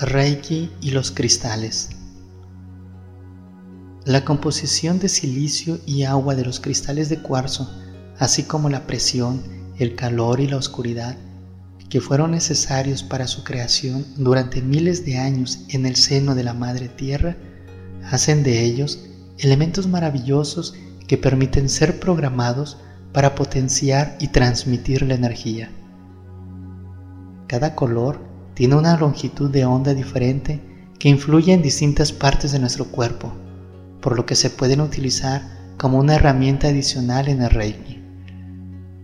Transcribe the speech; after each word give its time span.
Reiki 0.00 0.72
y 0.80 0.90
los 0.90 1.12
cristales. 1.12 1.90
La 4.04 4.24
composición 4.24 4.98
de 4.98 5.08
silicio 5.08 5.78
y 5.86 6.02
agua 6.02 6.34
de 6.34 6.44
los 6.44 6.58
cristales 6.58 7.08
de 7.08 7.22
cuarzo, 7.22 7.70
así 8.18 8.42
como 8.42 8.68
la 8.68 8.88
presión, 8.88 9.40
el 9.78 9.94
calor 9.94 10.40
y 10.40 10.48
la 10.48 10.56
oscuridad, 10.56 11.16
que 11.88 12.00
fueron 12.00 12.32
necesarios 12.32 13.04
para 13.04 13.28
su 13.28 13.44
creación 13.44 14.04
durante 14.16 14.60
miles 14.62 15.04
de 15.04 15.18
años 15.18 15.60
en 15.68 15.86
el 15.86 15.94
seno 15.94 16.34
de 16.34 16.42
la 16.42 16.54
Madre 16.54 16.88
Tierra, 16.88 17.36
hacen 18.10 18.42
de 18.42 18.64
ellos 18.64 18.98
elementos 19.38 19.86
maravillosos 19.86 20.74
que 21.06 21.18
permiten 21.18 21.68
ser 21.68 22.00
programados 22.00 22.78
para 23.12 23.36
potenciar 23.36 24.16
y 24.18 24.26
transmitir 24.26 25.02
la 25.02 25.14
energía. 25.14 25.70
Cada 27.46 27.76
color 27.76 28.33
tiene 28.54 28.76
una 28.76 28.96
longitud 28.96 29.50
de 29.50 29.64
onda 29.64 29.94
diferente 29.94 30.60
que 30.98 31.08
influye 31.08 31.52
en 31.52 31.62
distintas 31.62 32.12
partes 32.12 32.52
de 32.52 32.60
nuestro 32.60 32.86
cuerpo, 32.86 33.32
por 34.00 34.16
lo 34.16 34.26
que 34.26 34.36
se 34.36 34.50
pueden 34.50 34.80
utilizar 34.80 35.42
como 35.76 35.98
una 35.98 36.14
herramienta 36.14 36.68
adicional 36.68 37.28
en 37.28 37.42
el 37.42 37.50
Reiki. 37.50 38.00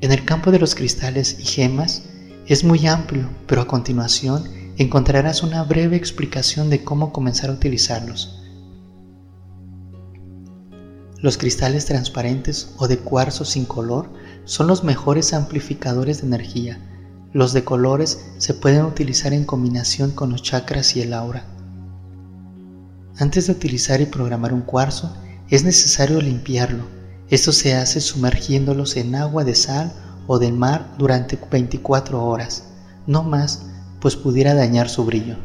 En 0.00 0.12
el 0.12 0.24
campo 0.24 0.50
de 0.52 0.58
los 0.58 0.74
cristales 0.74 1.38
y 1.40 1.44
gemas 1.44 2.04
es 2.46 2.62
muy 2.62 2.86
amplio, 2.86 3.28
pero 3.46 3.62
a 3.62 3.66
continuación 3.66 4.44
encontrarás 4.76 5.42
una 5.42 5.64
breve 5.64 5.96
explicación 5.96 6.70
de 6.70 6.84
cómo 6.84 7.12
comenzar 7.12 7.50
a 7.50 7.54
utilizarlos. 7.54 8.42
Los 11.20 11.36
cristales 11.36 11.86
transparentes 11.86 12.74
o 12.76 12.86
de 12.86 12.98
cuarzo 12.98 13.44
sin 13.44 13.64
color 13.64 14.08
son 14.44 14.68
los 14.68 14.84
mejores 14.84 15.32
amplificadores 15.32 16.20
de 16.20 16.28
energía 16.28 16.78
los 17.32 17.52
de 17.52 17.62
colores 17.62 18.24
se 18.38 18.54
pueden 18.54 18.84
utilizar 18.84 19.32
en 19.34 19.44
combinación 19.44 20.12
con 20.12 20.30
los 20.30 20.42
chakras 20.42 20.96
y 20.96 21.02
el 21.02 21.12
aura. 21.12 21.44
Antes 23.18 23.46
de 23.46 23.52
utilizar 23.52 24.00
y 24.00 24.06
programar 24.06 24.54
un 24.54 24.62
cuarzo, 24.62 25.14
es 25.50 25.64
necesario 25.64 26.20
limpiarlo. 26.20 26.84
Esto 27.28 27.52
se 27.52 27.74
hace 27.74 28.00
sumergiéndolos 28.00 28.96
en 28.96 29.14
agua 29.14 29.44
de 29.44 29.54
sal 29.54 29.92
o 30.26 30.38
del 30.38 30.54
mar 30.54 30.94
durante 30.98 31.38
24 31.50 32.24
horas, 32.24 32.64
no 33.06 33.24
más, 33.24 33.66
pues 34.00 34.16
pudiera 34.16 34.54
dañar 34.54 34.88
su 34.88 35.04
brillo. 35.04 35.36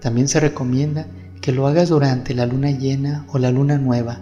También 0.00 0.28
se 0.28 0.40
recomienda 0.40 1.06
que 1.40 1.52
lo 1.52 1.66
hagas 1.66 1.90
durante 1.90 2.34
la 2.34 2.46
luna 2.46 2.70
llena 2.70 3.26
o 3.32 3.38
la 3.38 3.50
luna 3.50 3.76
nueva, 3.76 4.20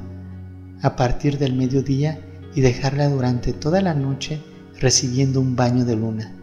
a 0.83 0.97
partir 0.97 1.39
del 1.39 1.55
mediodía 1.55 2.19
y 2.55 2.63
dejarla 2.63 3.09
durante 3.09 3.53
toda 3.53 3.81
la 3.81 3.95
noche 3.95 4.43
recibiendo 4.81 5.41
un 5.41 5.55
baño 5.55 5.85
de 5.85 5.97
luna. 5.97 6.35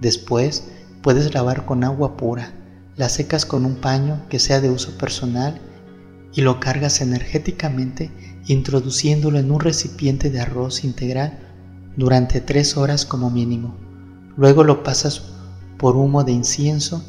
Después 0.00 0.64
puedes 1.02 1.34
lavar 1.34 1.64
con 1.64 1.84
agua 1.84 2.16
pura, 2.16 2.52
la 2.96 3.08
secas 3.08 3.46
con 3.46 3.64
un 3.64 3.76
paño 3.76 4.22
que 4.28 4.38
sea 4.38 4.60
de 4.60 4.70
uso 4.70 4.96
personal 4.98 5.60
y 6.34 6.42
lo 6.42 6.60
cargas 6.60 7.00
energéticamente 7.00 8.10
introduciéndolo 8.46 9.38
en 9.38 9.50
un 9.50 9.60
recipiente 9.60 10.30
de 10.30 10.40
arroz 10.40 10.84
integral 10.84 11.38
durante 11.96 12.40
tres 12.40 12.76
horas 12.76 13.04
como 13.06 13.30
mínimo. 13.30 13.76
Luego 14.36 14.64
lo 14.64 14.82
pasas 14.82 15.22
por 15.78 15.96
humo 15.96 16.24
de 16.24 16.32
incienso 16.32 17.04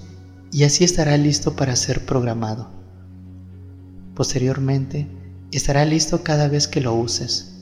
y 0.52 0.64
así 0.64 0.84
estará 0.84 1.18
listo 1.18 1.56
para 1.56 1.76
ser 1.76 2.06
programado. 2.06 2.70
Posteriormente, 4.14 5.08
estará 5.52 5.86
listo 5.86 6.24
cada 6.24 6.48
vez 6.48 6.68
que 6.68 6.82
lo 6.82 6.94
uses. 6.94 7.56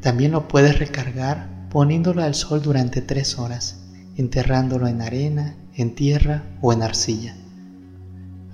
También 0.00 0.32
lo 0.32 0.48
puedes 0.48 0.78
recargar 0.78 1.53
poniéndolo 1.74 2.22
al 2.22 2.36
sol 2.36 2.62
durante 2.62 3.02
tres 3.02 3.36
horas, 3.36 3.78
enterrándolo 4.14 4.86
en 4.86 5.02
arena, 5.02 5.56
en 5.74 5.96
tierra 5.96 6.44
o 6.62 6.72
en 6.72 6.84
arcilla. 6.84 7.34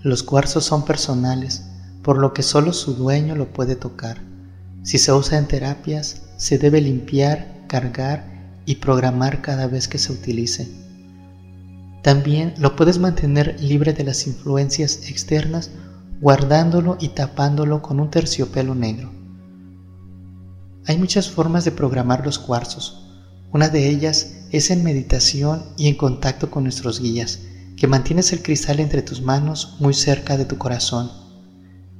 Los 0.02 0.22
cuarzos 0.22 0.64
son 0.64 0.86
personales, 0.86 1.64
por 2.02 2.16
lo 2.16 2.32
que 2.32 2.42
solo 2.42 2.72
su 2.72 2.94
dueño 2.94 3.36
lo 3.36 3.52
puede 3.52 3.76
tocar. 3.76 4.22
Si 4.84 4.96
se 4.96 5.12
usa 5.12 5.36
en 5.36 5.46
terapias, 5.46 6.22
se 6.38 6.56
debe 6.56 6.80
limpiar, 6.80 7.66
cargar 7.68 8.24
y 8.64 8.76
programar 8.76 9.42
cada 9.42 9.66
vez 9.66 9.86
que 9.86 9.98
se 9.98 10.12
utilice. 10.12 10.66
También 12.02 12.54
lo 12.56 12.74
puedes 12.74 12.98
mantener 12.98 13.60
libre 13.60 13.92
de 13.92 14.04
las 14.04 14.26
influencias 14.26 15.10
externas 15.10 15.70
guardándolo 16.22 16.96
y 16.98 17.08
tapándolo 17.08 17.82
con 17.82 18.00
un 18.00 18.08
terciopelo 18.08 18.74
negro. 18.74 19.10
Hay 20.86 20.96
muchas 20.96 21.30
formas 21.30 21.66
de 21.66 21.72
programar 21.72 22.24
los 22.24 22.38
cuarzos, 22.38 22.99
una 23.52 23.68
de 23.68 23.88
ellas 23.88 24.34
es 24.50 24.70
en 24.70 24.84
meditación 24.84 25.64
y 25.76 25.88
en 25.88 25.96
contacto 25.96 26.50
con 26.50 26.64
nuestros 26.64 27.00
guías, 27.00 27.40
que 27.76 27.86
mantienes 27.86 28.32
el 28.32 28.42
cristal 28.42 28.78
entre 28.78 29.02
tus 29.02 29.22
manos 29.22 29.76
muy 29.80 29.94
cerca 29.94 30.36
de 30.36 30.44
tu 30.44 30.58
corazón. 30.58 31.10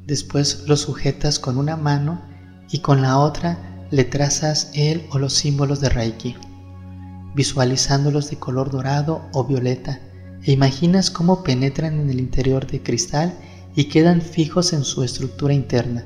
Después 0.07 0.65
lo 0.67 0.77
sujetas 0.77 1.39
con 1.39 1.59
una 1.59 1.77
mano 1.77 2.23
y 2.71 2.79
con 2.81 3.03
la 3.03 3.19
otra 3.19 3.87
le 3.91 4.05
trazas 4.05 4.71
él 4.75 5.07
o 5.11 5.19
los 5.19 5.35
símbolos 5.35 5.81
de 5.81 5.89
Reiki, 5.89 6.37
visualizándolos 7.35 8.31
de 8.31 8.39
color 8.39 8.71
dorado 8.71 9.23
o 9.33 9.45
violeta, 9.45 10.01
e 10.43 10.53
imaginas 10.53 11.11
cómo 11.11 11.43
penetran 11.43 12.01
en 12.01 12.11
el 12.11 12.21
interior 12.21 12.67
del 12.67 12.83
cristal 12.83 13.35
y 13.75 13.85
quedan 13.85 14.23
fijos 14.23 14.73
en 14.73 14.85
su 14.85 15.03
estructura 15.03 15.53
interna. 15.53 16.05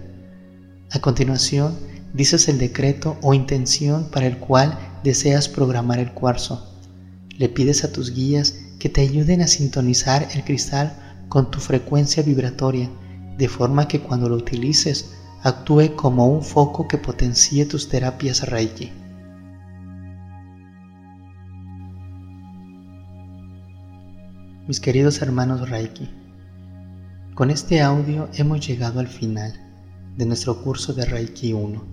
A 0.91 1.01
continuación, 1.01 1.77
dices 2.13 2.49
el 2.49 2.59
decreto 2.59 3.17
o 3.23 3.35
intención 3.35 4.11
para 4.11 4.27
el 4.27 4.39
cual 4.39 4.79
deseas 5.05 5.49
programar 5.49 5.99
el 5.99 6.13
cuarzo. 6.13 6.67
Le 7.37 7.49
pides 7.51 7.85
a 7.85 7.93
tus 7.93 8.15
guías 8.15 8.59
que 8.79 8.89
te 8.89 9.03
ayuden 9.03 9.43
a 9.43 9.47
sintonizar 9.47 10.27
el 10.35 10.43
cristal 10.45 10.97
con 11.29 11.51
tu 11.51 11.61
frecuencia 11.61 12.23
vibratoria, 12.23 12.91
de 13.37 13.49
forma 13.49 13.87
que 13.87 14.01
cuando 14.01 14.29
lo 14.29 14.37
utilices 14.37 15.15
actúe 15.43 15.95
como 15.95 16.27
un 16.27 16.43
foco 16.43 16.89
que 16.89 16.97
potencie 16.97 17.67
tus 17.67 17.89
terapias 17.89 18.49
Reiki. 18.49 18.91
Mis 24.67 24.81
queridos 24.81 25.21
hermanos 25.21 25.69
Reiki, 25.69 26.09
con 27.35 27.51
este 27.51 27.83
audio 27.83 28.31
hemos 28.35 28.67
llegado 28.67 29.01
al 29.01 29.09
final 29.09 29.53
de 30.17 30.25
nuestro 30.25 30.63
curso 30.63 30.95
de 30.95 31.05
Reiki 31.05 31.53
1. 31.53 31.85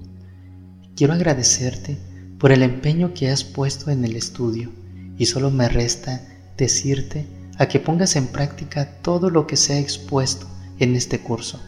Quiero 0.96 1.14
agradecerte 1.14 2.11
por 2.41 2.52
el 2.52 2.63
empeño 2.63 3.13
que 3.13 3.29
has 3.29 3.44
puesto 3.44 3.91
en 3.91 4.03
el 4.03 4.16
estudio 4.16 4.72
y 5.16 5.28
solo 5.28 5.52
me 5.52 5.69
resta 5.69 6.28
decirte 6.57 7.28
a 7.59 7.68
que 7.68 7.79
pongas 7.79 8.16
en 8.16 8.25
práctica 8.25 8.97
todo 9.03 9.29
lo 9.29 9.46
que 9.46 9.56
se 9.56 9.74
ha 9.74 9.79
expuesto 9.79 10.47
en 10.80 10.96
este 10.96 11.19
curso 11.19 11.62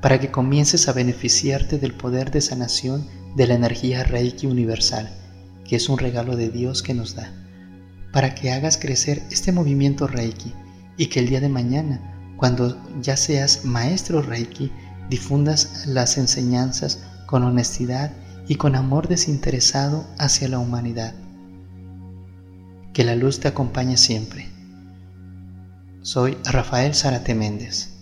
para 0.00 0.20
que 0.20 0.30
comiences 0.30 0.86
a 0.88 0.92
beneficiarte 0.92 1.78
del 1.78 1.94
poder 1.94 2.30
de 2.30 2.42
sanación 2.42 3.08
de 3.34 3.48
la 3.48 3.54
energía 3.54 4.04
Reiki 4.04 4.46
universal, 4.46 5.10
que 5.68 5.74
es 5.74 5.88
un 5.88 5.98
regalo 5.98 6.36
de 6.36 6.48
Dios 6.48 6.84
que 6.84 6.94
nos 6.94 7.16
da, 7.16 7.32
para 8.12 8.36
que 8.36 8.52
hagas 8.52 8.78
crecer 8.78 9.24
este 9.32 9.50
movimiento 9.50 10.06
Reiki 10.06 10.54
y 10.96 11.06
que 11.06 11.18
el 11.18 11.28
día 11.28 11.40
de 11.40 11.48
mañana, 11.48 12.34
cuando 12.36 12.80
ya 13.02 13.16
seas 13.16 13.64
maestro 13.64 14.22
Reiki, 14.22 14.70
difundas 15.08 15.86
las 15.88 16.18
enseñanzas 16.18 17.00
con 17.26 17.42
honestidad 17.42 18.12
y 18.50 18.56
con 18.56 18.74
amor 18.74 19.06
desinteresado 19.06 20.04
hacia 20.18 20.48
la 20.48 20.58
humanidad. 20.58 21.14
Que 22.92 23.04
la 23.04 23.14
luz 23.14 23.38
te 23.38 23.46
acompañe 23.46 23.96
siempre. 23.96 24.48
Soy 26.02 26.36
Rafael 26.44 26.92
Zárate 26.96 27.36
Méndez. 27.36 27.99